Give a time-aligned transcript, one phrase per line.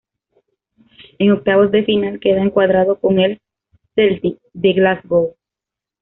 [1.19, 3.39] En octavos de final queda encuadrado con el
[3.93, 5.35] Celtic de Glasgow.